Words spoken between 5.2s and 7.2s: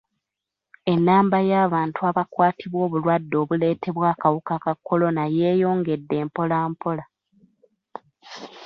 yeeyongedde mpola mpola.